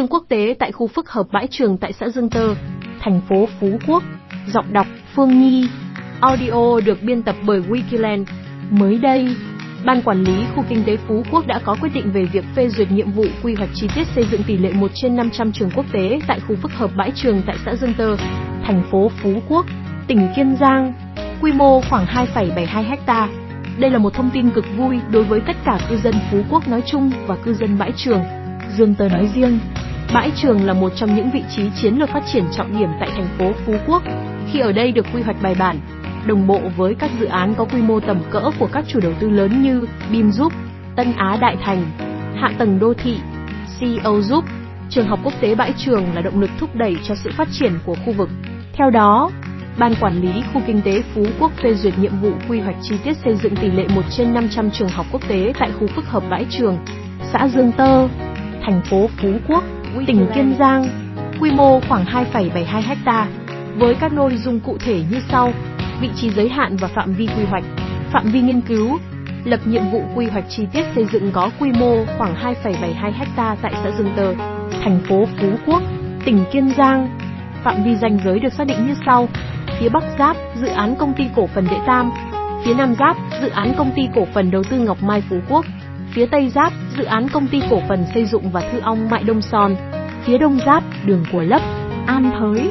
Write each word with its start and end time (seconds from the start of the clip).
trường 0.00 0.08
quốc 0.08 0.24
tế 0.28 0.54
tại 0.58 0.72
khu 0.72 0.86
phức 0.86 1.10
hợp 1.10 1.26
bãi 1.32 1.46
trường 1.50 1.76
tại 1.76 1.92
xã 1.92 2.08
Dương 2.08 2.30
Tơ, 2.30 2.54
thành 3.00 3.20
phố 3.28 3.48
Phú 3.60 3.78
Quốc. 3.86 4.02
Giọng 4.46 4.72
đọc 4.72 4.86
Phương 5.14 5.40
Nhi. 5.40 5.68
Audio 6.20 6.80
được 6.84 7.02
biên 7.02 7.22
tập 7.22 7.36
bởi 7.46 7.60
Wikiland. 7.60 8.24
Mới 8.70 8.98
đây, 8.98 9.36
Ban 9.84 10.02
Quản 10.02 10.24
lý 10.24 10.44
Khu 10.54 10.64
Kinh 10.68 10.84
tế 10.86 10.96
Phú 11.08 11.22
Quốc 11.30 11.46
đã 11.46 11.60
có 11.64 11.76
quyết 11.80 11.88
định 11.94 12.12
về 12.12 12.24
việc 12.24 12.44
phê 12.56 12.68
duyệt 12.68 12.90
nhiệm 12.90 13.10
vụ 13.10 13.24
quy 13.42 13.54
hoạch 13.54 13.68
chi 13.74 13.88
tiết 13.94 14.06
xây 14.14 14.24
dựng 14.30 14.42
tỷ 14.42 14.56
lệ 14.58 14.72
1 14.72 14.90
trên 14.94 15.16
500 15.16 15.52
trường 15.52 15.70
quốc 15.76 15.86
tế 15.92 16.20
tại 16.26 16.40
khu 16.48 16.56
phức 16.62 16.72
hợp 16.72 16.90
bãi 16.96 17.12
trường 17.14 17.42
tại 17.46 17.56
xã 17.64 17.74
Dương 17.74 17.94
Tơ, 17.94 18.16
thành 18.64 18.82
phố 18.90 19.10
Phú 19.22 19.42
Quốc, 19.48 19.66
tỉnh 20.06 20.28
Kiên 20.36 20.56
Giang, 20.60 20.92
quy 21.42 21.52
mô 21.52 21.80
khoảng 21.80 22.06
2,72 22.06 22.98
ha. 23.06 23.28
Đây 23.78 23.90
là 23.90 23.98
một 23.98 24.14
thông 24.14 24.30
tin 24.34 24.50
cực 24.50 24.64
vui 24.76 25.00
đối 25.10 25.24
với 25.24 25.40
tất 25.46 25.56
cả 25.64 25.78
cư 25.90 25.96
dân 25.96 26.14
Phú 26.30 26.42
Quốc 26.50 26.68
nói 26.68 26.82
chung 26.86 27.10
và 27.26 27.36
cư 27.36 27.54
dân 27.54 27.78
bãi 27.78 27.92
trường, 27.96 28.20
Dương 28.76 28.94
Tơ 28.94 29.08
nói 29.08 29.28
riêng. 29.34 29.58
Bãi 30.14 30.30
trường 30.36 30.66
là 30.66 30.72
một 30.72 30.92
trong 30.96 31.16
những 31.16 31.30
vị 31.30 31.42
trí 31.56 31.62
chiến 31.82 31.94
lược 31.94 32.08
phát 32.08 32.22
triển 32.32 32.44
trọng 32.56 32.78
điểm 32.78 32.88
tại 33.00 33.10
thành 33.16 33.28
phố 33.38 33.52
Phú 33.66 33.74
Quốc, 33.86 34.02
khi 34.52 34.60
ở 34.60 34.72
đây 34.72 34.92
được 34.92 35.06
quy 35.14 35.22
hoạch 35.22 35.42
bài 35.42 35.54
bản, 35.58 35.80
đồng 36.26 36.46
bộ 36.46 36.60
với 36.76 36.94
các 36.94 37.10
dự 37.20 37.26
án 37.26 37.54
có 37.54 37.64
quy 37.64 37.82
mô 37.82 38.00
tầm 38.00 38.22
cỡ 38.30 38.50
của 38.58 38.68
các 38.72 38.84
chủ 38.88 39.00
đầu 39.00 39.12
tư 39.20 39.28
lớn 39.28 39.62
như 39.62 39.86
BIM 40.12 40.30
Giúp, 40.30 40.52
Tân 40.96 41.12
Á 41.16 41.38
Đại 41.40 41.56
Thành, 41.62 41.84
Hạ 42.36 42.52
tầng 42.58 42.78
đô 42.78 42.94
thị, 42.94 43.16
CEO 43.80 44.20
Giúp, 44.22 44.44
trường 44.88 45.06
học 45.06 45.18
quốc 45.24 45.32
tế 45.40 45.54
Bãi 45.54 45.72
Trường 45.78 46.14
là 46.14 46.20
động 46.20 46.40
lực 46.40 46.50
thúc 46.58 46.70
đẩy 46.74 46.96
cho 47.08 47.14
sự 47.14 47.30
phát 47.36 47.48
triển 47.52 47.72
của 47.86 47.96
khu 48.06 48.12
vực. 48.12 48.28
Theo 48.72 48.90
đó, 48.90 49.30
Ban 49.78 49.94
Quản 50.00 50.20
lý 50.20 50.42
Khu 50.52 50.62
Kinh 50.66 50.82
tế 50.82 51.02
Phú 51.14 51.26
Quốc 51.40 51.52
phê 51.62 51.74
duyệt 51.74 51.98
nhiệm 51.98 52.20
vụ 52.22 52.32
quy 52.48 52.60
hoạch 52.60 52.76
chi 52.82 52.94
tiết 53.04 53.16
xây 53.24 53.36
dựng 53.42 53.56
tỷ 53.56 53.70
lệ 53.70 53.86
1 53.94 54.02
trên 54.10 54.34
500 54.34 54.70
trường 54.70 54.88
học 54.88 55.06
quốc 55.12 55.28
tế 55.28 55.52
tại 55.58 55.70
khu 55.80 55.86
phức 55.86 56.06
hợp 56.06 56.22
Bãi 56.30 56.46
Trường, 56.50 56.78
xã 57.32 57.48
Dương 57.48 57.72
Tơ, 57.72 58.08
thành 58.62 58.80
phố 58.90 59.08
Phú 59.22 59.28
Quốc, 59.48 59.64
tỉnh 60.06 60.26
Kiên 60.34 60.56
Giang, 60.58 60.84
quy 61.40 61.50
mô 61.50 61.80
khoảng 61.88 62.04
2,72 62.04 62.94
ha, 63.04 63.26
với 63.76 63.94
các 63.94 64.12
nội 64.12 64.36
dung 64.36 64.60
cụ 64.60 64.78
thể 64.84 65.02
như 65.10 65.20
sau: 65.28 65.52
vị 66.00 66.10
trí 66.16 66.30
giới 66.30 66.48
hạn 66.48 66.76
và 66.76 66.88
phạm 66.88 67.14
vi 67.14 67.26
quy 67.26 67.44
hoạch, 67.44 67.64
phạm 68.12 68.24
vi 68.32 68.40
nghiên 68.40 68.60
cứu, 68.60 68.98
lập 69.44 69.60
nhiệm 69.64 69.82
vụ 69.92 70.02
quy 70.14 70.26
hoạch 70.26 70.44
chi 70.48 70.66
tiết 70.72 70.84
xây 70.94 71.06
dựng 71.12 71.30
có 71.32 71.50
quy 71.60 71.72
mô 71.72 72.04
khoảng 72.18 72.34
2,72 72.34 73.12
ha 73.36 73.56
tại 73.62 73.72
xã 73.82 73.90
Dương 73.98 74.12
Tơ, 74.16 74.34
thành 74.82 75.00
phố 75.08 75.24
Phú 75.40 75.48
Quốc, 75.66 75.82
tỉnh 76.24 76.44
Kiên 76.52 76.70
Giang. 76.76 77.18
Phạm 77.64 77.84
vi 77.84 77.96
ranh 77.96 78.18
giới 78.24 78.38
được 78.38 78.52
xác 78.52 78.66
định 78.66 78.86
như 78.86 78.94
sau: 79.06 79.28
phía 79.80 79.88
Bắc 79.88 80.04
giáp, 80.18 80.36
dự 80.60 80.66
án 80.66 80.96
công 80.96 81.14
ty 81.14 81.24
cổ 81.36 81.46
phần 81.46 81.66
Đệ 81.70 81.76
Tam, 81.86 82.10
phía 82.64 82.74
Nam 82.74 82.94
giáp, 82.98 83.16
dự 83.42 83.48
án 83.48 83.74
công 83.78 83.90
ty 83.96 84.02
cổ 84.14 84.26
phần 84.34 84.50
đầu 84.50 84.62
tư 84.70 84.78
Ngọc 84.78 85.02
Mai 85.02 85.22
Phú 85.30 85.36
Quốc, 85.48 85.64
phía 86.12 86.26
Tây 86.26 86.48
giáp, 86.54 86.72
dự 86.96 87.04
án 87.04 87.28
công 87.28 87.46
ty 87.46 87.60
cổ 87.70 87.80
phần 87.88 88.04
xây 88.14 88.24
dựng 88.24 88.50
và 88.50 88.60
thư 88.72 88.80
ong 88.80 89.10
Mại 89.10 89.22
Đông 89.22 89.42
Son, 89.42 89.76
phía 90.24 90.38
Đông 90.38 90.58
giáp, 90.66 90.82
đường 91.06 91.24
của 91.32 91.42
Lấp, 91.42 91.62
An 92.06 92.30
Thới. 92.38 92.70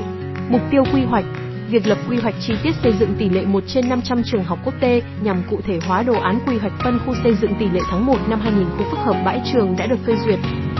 Mục 0.49 0.61
tiêu 0.71 0.83
quy 0.93 1.03
hoạch 1.03 1.25
Việc 1.69 1.87
lập 1.87 1.97
quy 2.09 2.17
hoạch 2.17 2.35
chi 2.41 2.53
tiết 2.63 2.71
xây 2.83 2.93
dựng 2.99 3.15
tỷ 3.19 3.29
lệ 3.29 3.45
1 3.45 3.63
trên 3.67 3.89
500 3.89 4.21
trường 4.23 4.43
học 4.43 4.59
quốc 4.65 4.73
tế 4.79 5.01
nhằm 5.21 5.43
cụ 5.49 5.59
thể 5.65 5.79
hóa 5.87 6.03
đồ 6.03 6.13
án 6.13 6.39
quy 6.47 6.57
hoạch 6.57 6.71
phân 6.83 6.99
khu 7.05 7.13
xây 7.23 7.35
dựng 7.41 7.55
tỷ 7.59 7.69
lệ 7.69 7.79
tháng 7.91 8.05
1 8.05 8.17
năm 8.29 8.39
2000 8.41 8.65
khu 8.77 8.83
phức 8.91 8.99
hợp 8.99 9.21
bãi 9.25 9.41
trường 9.53 9.75
đã 9.77 9.85
được 9.85 9.99
phê 10.05 10.13
duyệt, 10.25 10.39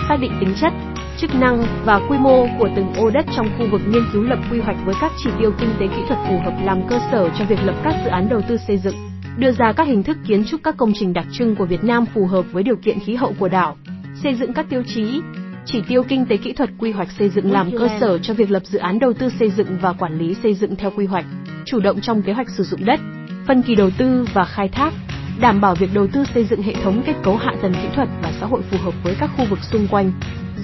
xác 0.10 0.18
định 0.22 0.32
tính 0.40 0.54
chất, 0.62 0.74
chức 1.18 1.36
năng 1.36 1.64
và 1.86 2.00
quy 2.10 2.18
mô 2.18 2.48
của 2.60 2.70
từng 2.76 2.94
ô 2.94 3.10
đất 3.10 3.26
trong 3.36 3.50
khu 3.58 3.66
vực 3.72 3.82
nghiên 3.88 4.04
cứu 4.14 4.24
lập 4.24 4.40
quy 4.52 4.60
hoạch 4.60 4.78
với 4.86 4.96
các 5.02 5.12
chỉ 5.24 5.30
tiêu 5.40 5.52
kinh 5.60 5.70
tế 5.80 5.88
kỹ 5.88 6.02
thuật 6.08 6.20
phù 6.28 6.40
hợp 6.40 6.54
làm 6.64 6.88
cơ 6.90 7.00
sở 7.12 7.30
cho 7.40 7.46
việc 7.46 7.60
lập 7.64 7.76
các 7.84 7.94
dự 8.04 8.10
án 8.10 8.30
đầu 8.30 8.42
tư 8.48 8.58
xây 8.58 8.78
dựng, 8.78 9.09
đưa 9.40 9.52
ra 9.52 9.74
các 9.74 9.88
hình 9.88 10.04
thức 10.04 10.18
kiến 10.28 10.44
trúc 10.46 10.64
các 10.64 10.78
công 10.78 10.92
trình 11.00 11.14
đặc 11.14 11.26
trưng 11.32 11.56
của 11.56 11.66
Việt 11.66 11.84
Nam 11.84 12.06
phù 12.06 12.26
hợp 12.26 12.46
với 12.52 12.64
điều 12.64 12.76
kiện 12.76 13.00
khí 13.00 13.16
hậu 13.16 13.34
của 13.40 13.48
đảo, 13.48 13.78
xây 14.24 14.36
dựng 14.36 14.54
các 14.54 14.66
tiêu 14.70 14.84
chí, 14.96 15.22
chỉ 15.66 15.82
tiêu 15.88 16.04
kinh 16.04 16.26
tế 16.26 16.38
kỹ 16.38 16.54
thuật 16.54 16.70
quy 16.80 16.92
hoạch 16.92 17.12
xây 17.12 17.30
dựng 17.30 17.52
làm 17.52 17.72
cơ 17.72 17.88
sở 18.00 18.18
cho 18.18 18.34
việc 18.34 18.52
lập 18.52 18.64
dự 18.66 18.80
án 18.80 19.00
đầu 19.00 19.14
tư 19.14 19.30
xây 19.40 19.50
dựng 19.50 19.68
và 19.82 19.94
quản 19.94 20.18
lý 20.18 20.36
xây 20.44 20.54
dựng 20.54 20.76
theo 20.76 20.92
quy 20.96 21.06
hoạch, 21.06 21.26
chủ 21.66 21.80
động 21.80 22.02
trong 22.02 22.22
kế 22.22 22.34
hoạch 22.34 22.50
sử 22.50 22.64
dụng 22.64 22.86
đất, 22.86 23.00
phân 23.48 23.62
kỳ 23.62 23.76
đầu 23.76 23.90
tư 23.98 24.26
và 24.34 24.46
khai 24.46 24.70
thác, 24.70 24.94
đảm 25.40 25.62
bảo 25.62 25.76
việc 25.76 25.90
đầu 25.94 26.08
tư 26.08 26.24
xây 26.34 26.44
dựng 26.44 26.62
hệ 26.62 26.74
thống 26.84 27.04
kết 27.06 27.16
cấu 27.24 27.38
hạ 27.38 27.54
tầng 27.62 27.74
kỹ 27.74 27.88
thuật 27.96 28.08
và 28.24 28.32
xã 28.40 28.46
hội 28.46 28.62
phù 28.72 28.78
hợp 28.78 28.94
với 29.04 29.16
các 29.20 29.30
khu 29.38 29.46
vực 29.50 29.60
xung 29.72 29.88
quanh, 29.88 30.12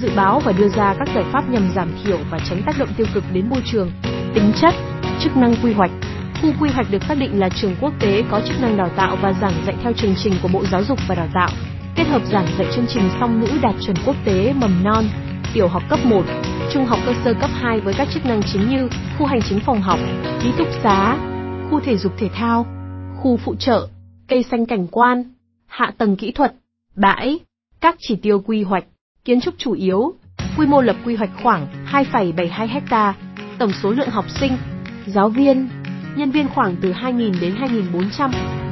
dự 0.01 0.09
báo 0.15 0.41
và 0.45 0.51
đưa 0.51 0.69
ra 0.69 0.95
các 0.99 1.07
giải 1.15 1.23
pháp 1.31 1.49
nhằm 1.49 1.69
giảm 1.75 1.89
thiểu 2.03 2.17
và 2.31 2.39
tránh 2.49 2.61
tác 2.65 2.75
động 2.79 2.89
tiêu 2.97 3.07
cực 3.13 3.23
đến 3.33 3.49
môi 3.49 3.61
trường. 3.65 3.91
Tính 4.33 4.51
chất, 4.61 4.73
chức 5.19 5.37
năng 5.37 5.55
quy 5.63 5.73
hoạch 5.73 5.91
Khu 6.41 6.49
quy 6.59 6.69
hoạch 6.69 6.91
được 6.91 7.03
xác 7.07 7.15
định 7.19 7.39
là 7.39 7.49
trường 7.49 7.75
quốc 7.81 7.93
tế 7.99 8.23
có 8.31 8.41
chức 8.47 8.61
năng 8.61 8.77
đào 8.77 8.89
tạo 8.95 9.17
và 9.21 9.33
giảng 9.41 9.63
dạy 9.65 9.75
theo 9.83 9.93
chương 9.93 10.15
trình 10.23 10.33
của 10.41 10.49
Bộ 10.53 10.65
Giáo 10.71 10.83
dục 10.83 10.99
và 11.07 11.15
Đào 11.15 11.27
tạo, 11.33 11.49
kết 11.95 12.03
hợp 12.03 12.21
giảng 12.31 12.47
dạy 12.57 12.67
chương 12.75 12.85
trình 12.87 13.09
song 13.19 13.39
ngữ 13.39 13.47
đạt 13.61 13.75
chuẩn 13.85 13.95
quốc 14.05 14.15
tế 14.25 14.53
mầm 14.53 14.83
non, 14.83 15.05
tiểu 15.53 15.67
học 15.67 15.83
cấp 15.89 15.99
1, 16.03 16.23
trung 16.73 16.85
học 16.85 16.99
cơ 17.05 17.13
sở 17.25 17.33
cấp 17.33 17.49
2 17.53 17.79
với 17.79 17.93
các 17.97 18.07
chức 18.13 18.25
năng 18.25 18.41
chính 18.53 18.69
như 18.69 18.89
khu 19.17 19.25
hành 19.25 19.39
chính 19.49 19.59
phòng 19.59 19.81
học, 19.81 19.99
ký 20.43 20.49
túc 20.57 20.67
xá, 20.83 21.17
khu 21.71 21.79
thể 21.79 21.97
dục 21.97 22.13
thể 22.17 22.29
thao, 22.33 22.65
khu 23.17 23.37
phụ 23.37 23.55
trợ, 23.55 23.87
cây 24.27 24.43
xanh 24.51 24.65
cảnh 24.65 24.87
quan, 24.87 25.23
hạ 25.67 25.91
tầng 25.97 26.15
kỹ 26.15 26.31
thuật, 26.31 26.53
bãi, 26.95 27.39
các 27.81 27.95
chỉ 27.99 28.15
tiêu 28.15 28.41
quy 28.45 28.63
hoạch, 28.63 28.85
kiến 29.25 29.41
trúc 29.41 29.53
chủ 29.57 29.73
yếu, 29.73 30.13
quy 30.57 30.67
mô 30.67 30.81
lập 30.81 30.95
quy 31.05 31.15
hoạch 31.15 31.31
khoảng 31.43 31.67
2,72 31.91 32.79
ha, 32.89 33.13
tổng 33.59 33.71
số 33.83 33.91
lượng 33.91 34.09
học 34.09 34.25
sinh, 34.29 34.57
giáo 35.05 35.29
viên, 35.29 35.69
nhân 36.15 36.31
viên 36.31 36.47
khoảng 36.49 36.75
từ 36.81 36.91
2.000 36.91 37.41
đến 37.41 37.55
2.400, 37.55 38.29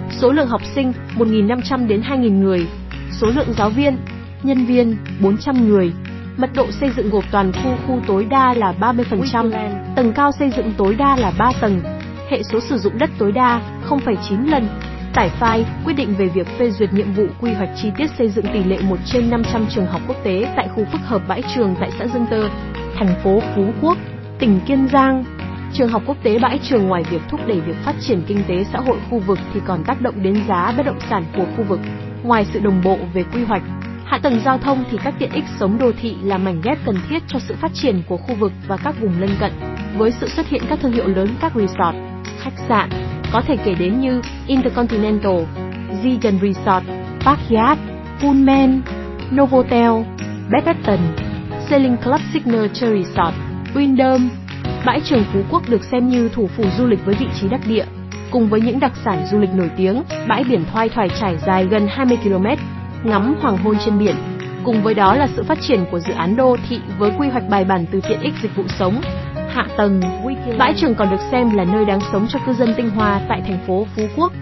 số 0.09 0.31
lượng 0.31 0.47
học 0.47 0.61
sinh 0.75 0.93
1.500 1.17 1.87
đến 1.87 2.01
2.000 2.01 2.39
người, 2.39 2.67
số 3.11 3.27
lượng 3.27 3.53
giáo 3.57 3.69
viên, 3.69 3.97
nhân 4.43 4.65
viên 4.65 4.97
400 5.21 5.67
người. 5.69 5.93
Mật 6.37 6.49
độ 6.55 6.71
xây 6.71 6.89
dựng 6.97 7.09
gộp 7.09 7.23
toàn 7.31 7.51
khu 7.53 7.75
khu 7.87 7.99
tối 8.07 8.25
đa 8.29 8.53
là 8.53 8.73
30%, 8.79 9.51
tầng 9.95 10.13
cao 10.13 10.31
xây 10.39 10.51
dựng 10.57 10.73
tối 10.77 10.95
đa 10.95 11.15
là 11.15 11.31
3 11.37 11.51
tầng, 11.61 11.81
hệ 12.29 12.43
số 12.43 12.59
sử 12.59 12.77
dụng 12.77 12.97
đất 12.97 13.09
tối 13.17 13.31
đa 13.31 13.61
0,9 13.89 14.49
lần. 14.49 14.67
Tải 15.13 15.31
file 15.39 15.63
quyết 15.85 15.93
định 15.93 16.15
về 16.17 16.27
việc 16.27 16.47
phê 16.59 16.71
duyệt 16.71 16.93
nhiệm 16.93 17.13
vụ 17.13 17.25
quy 17.41 17.53
hoạch 17.53 17.69
chi 17.81 17.91
tiết 17.97 18.07
xây 18.17 18.29
dựng 18.29 18.45
tỷ 18.53 18.63
lệ 18.63 18.77
1 18.81 18.97
trên 19.05 19.29
500 19.29 19.65
trường 19.69 19.85
học 19.85 20.01
quốc 20.07 20.17
tế 20.23 20.53
tại 20.55 20.67
khu 20.75 20.85
phức 20.91 21.01
hợp 21.01 21.21
bãi 21.27 21.43
trường 21.55 21.75
tại 21.79 21.91
xã 21.99 22.07
Dương 22.07 22.25
Tơ, 22.31 22.49
thành 22.95 23.15
phố 23.23 23.41
Phú 23.55 23.65
Quốc, 23.81 23.97
tỉnh 24.39 24.59
Kiên 24.67 24.87
Giang. 24.87 25.32
Trường 25.73 25.89
học 25.89 26.03
quốc 26.05 26.17
tế 26.23 26.39
bãi 26.39 26.59
trường 26.63 26.87
ngoài 26.87 27.03
việc 27.09 27.21
thúc 27.29 27.39
đẩy 27.47 27.61
việc 27.61 27.75
phát 27.85 27.95
triển 28.01 28.21
kinh 28.27 28.43
tế 28.47 28.63
xã 28.73 28.79
hội 28.79 28.97
khu 29.09 29.19
vực 29.19 29.39
thì 29.53 29.59
còn 29.67 29.83
tác 29.83 30.01
động 30.01 30.23
đến 30.23 30.43
giá 30.47 30.73
bất 30.77 30.85
động 30.85 30.99
sản 31.09 31.25
của 31.37 31.45
khu 31.57 31.63
vực. 31.63 31.79
Ngoài 32.23 32.45
sự 32.53 32.59
đồng 32.59 32.81
bộ 32.83 32.97
về 33.13 33.23
quy 33.33 33.43
hoạch, 33.43 33.61
hạ 34.05 34.19
tầng 34.23 34.41
giao 34.45 34.57
thông 34.57 34.83
thì 34.91 34.97
các 35.03 35.13
tiện 35.19 35.31
ích 35.31 35.43
sống 35.59 35.77
đô 35.77 35.91
thị 36.01 36.15
là 36.23 36.37
mảnh 36.37 36.61
ghép 36.63 36.77
cần 36.85 36.95
thiết 37.09 37.23
cho 37.27 37.39
sự 37.39 37.55
phát 37.61 37.71
triển 37.73 38.01
của 38.07 38.17
khu 38.17 38.35
vực 38.35 38.51
và 38.67 38.77
các 38.77 38.95
vùng 39.01 39.21
lân 39.21 39.29
cận. 39.39 39.51
Với 39.97 40.11
sự 40.11 40.27
xuất 40.27 40.47
hiện 40.47 40.61
các 40.69 40.79
thương 40.81 40.91
hiệu 40.91 41.07
lớn 41.07 41.27
các 41.41 41.53
resort, 41.55 41.95
khách 42.39 42.57
sạn, 42.69 42.89
có 43.31 43.41
thể 43.47 43.57
kể 43.65 43.75
đến 43.75 43.99
như 43.99 44.21
Intercontinental, 44.47 45.37
Zigan 46.03 46.39
Resort, 46.41 46.85
Park 47.25 47.39
Hyatt, 47.47 47.79
Pullman, 48.21 48.81
Novotel, 49.35 49.91
Bedford, 50.49 50.99
Sailing 51.69 51.97
Club 51.97 52.21
Signature 52.33 53.03
Resort, 53.03 53.35
Wyndham. 53.73 54.42
Bãi 54.85 55.01
trường 55.05 55.23
Phú 55.33 55.39
Quốc 55.49 55.69
được 55.69 55.83
xem 55.83 56.09
như 56.09 56.29
thủ 56.29 56.49
phủ 56.57 56.63
du 56.77 56.85
lịch 56.85 57.05
với 57.05 57.15
vị 57.15 57.27
trí 57.41 57.47
đắc 57.49 57.61
địa, 57.67 57.85
cùng 58.31 58.49
với 58.49 58.61
những 58.61 58.79
đặc 58.79 58.91
sản 59.05 59.25
du 59.31 59.39
lịch 59.39 59.53
nổi 59.53 59.69
tiếng, 59.77 60.03
bãi 60.27 60.43
biển 60.43 60.65
thoai 60.71 60.89
thoải 60.89 61.09
trải 61.19 61.37
dài 61.37 61.65
gần 61.65 61.87
20 61.89 62.17
km, 62.23 62.45
ngắm 63.03 63.35
hoàng 63.41 63.57
hôn 63.57 63.75
trên 63.85 63.99
biển. 63.99 64.15
Cùng 64.63 64.83
với 64.83 64.93
đó 64.93 65.15
là 65.15 65.27
sự 65.35 65.43
phát 65.43 65.57
triển 65.61 65.85
của 65.91 65.99
dự 65.99 66.13
án 66.13 66.35
đô 66.35 66.57
thị 66.69 66.79
với 66.97 67.11
quy 67.17 67.27
hoạch 67.27 67.49
bài 67.49 67.65
bản 67.65 67.85
từ 67.91 68.01
tiện 68.09 68.19
ích 68.19 68.33
dịch 68.41 68.55
vụ 68.55 68.63
sống, 68.79 69.01
hạ 69.49 69.67
tầng. 69.77 70.01
Bãi 70.57 70.73
trường 70.77 70.95
còn 70.95 71.09
được 71.11 71.21
xem 71.31 71.55
là 71.55 71.63
nơi 71.63 71.85
đáng 71.85 71.99
sống 72.11 72.27
cho 72.29 72.39
cư 72.45 72.53
dân 72.53 72.73
tinh 72.77 72.89
hoa 72.89 73.21
tại 73.29 73.41
thành 73.47 73.59
phố 73.67 73.87
Phú 73.95 74.03
Quốc. 74.15 74.33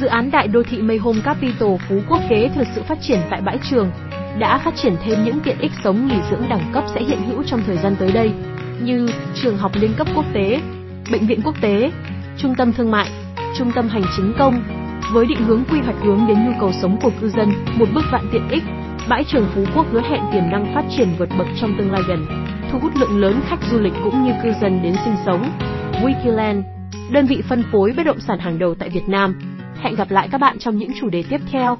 Dự 0.00 0.06
án 0.06 0.30
đại 0.30 0.48
đô 0.48 0.62
thị 0.70 0.78
Mây 0.78 0.98
Home 0.98 1.20
Capital 1.24 1.76
Phú 1.88 1.96
Quốc 2.08 2.20
kế 2.28 2.50
thừa 2.54 2.64
sự 2.74 2.82
phát 2.82 2.98
triển 3.00 3.20
tại 3.30 3.40
bãi 3.40 3.58
trường, 3.70 3.90
đã 4.38 4.58
phát 4.58 4.74
triển 4.76 4.96
thêm 5.04 5.24
những 5.24 5.40
tiện 5.40 5.58
ích 5.58 5.72
sống 5.84 6.08
nghỉ 6.08 6.16
dưỡng 6.30 6.48
đẳng 6.48 6.70
cấp 6.72 6.84
sẽ 6.94 7.00
hiện 7.00 7.18
hữu 7.28 7.42
trong 7.42 7.62
thời 7.66 7.76
gian 7.76 7.96
tới 7.96 8.12
đây, 8.12 8.32
như 8.84 9.08
trường 9.42 9.56
học 9.56 9.72
liên 9.74 9.90
cấp 9.96 10.06
quốc 10.14 10.24
tế, 10.34 10.60
bệnh 11.12 11.26
viện 11.26 11.40
quốc 11.44 11.54
tế, 11.60 11.92
trung 12.38 12.54
tâm 12.54 12.72
thương 12.72 12.90
mại, 12.90 13.10
trung 13.58 13.72
tâm 13.74 13.88
hành 13.88 14.04
chính 14.16 14.32
công, 14.38 14.62
với 15.12 15.26
định 15.26 15.44
hướng 15.44 15.64
quy 15.70 15.80
hoạch 15.80 15.96
hướng 16.02 16.26
đến 16.28 16.46
nhu 16.46 16.52
cầu 16.60 16.72
sống 16.82 16.98
của 17.02 17.10
cư 17.20 17.28
dân, 17.28 17.52
một 17.76 17.86
bước 17.94 18.04
vạn 18.12 18.26
tiện 18.32 18.48
ích, 18.48 18.62
bãi 19.08 19.24
trường 19.24 19.46
Phú 19.54 19.64
Quốc 19.74 19.86
hứa 19.92 20.00
hẹn 20.00 20.20
tiềm 20.32 20.42
năng 20.50 20.74
phát 20.74 20.84
triển 20.96 21.08
vượt 21.18 21.28
bậc 21.38 21.46
trong 21.60 21.74
tương 21.78 21.92
lai 21.92 22.02
gần, 22.08 22.26
thu 22.72 22.78
hút 22.78 22.92
lượng 22.96 23.20
lớn 23.20 23.40
khách 23.48 23.60
du 23.70 23.78
lịch 23.78 23.94
cũng 24.04 24.24
như 24.24 24.32
cư 24.42 24.52
dân 24.60 24.82
đến 24.82 24.94
sinh 25.04 25.14
sống. 25.26 25.52
Wikiland, 26.02 26.62
đơn 27.10 27.26
vị 27.26 27.42
phân 27.48 27.64
phối 27.72 27.92
bất 27.96 28.06
động 28.06 28.20
sản 28.20 28.38
hàng 28.38 28.58
đầu 28.58 28.74
tại 28.74 28.88
Việt 28.88 29.08
Nam. 29.08 29.40
Hẹn 29.80 29.94
gặp 29.94 30.10
lại 30.10 30.28
các 30.32 30.38
bạn 30.38 30.58
trong 30.58 30.78
những 30.78 30.90
chủ 31.00 31.08
đề 31.08 31.22
tiếp 31.22 31.40
theo. 31.50 31.78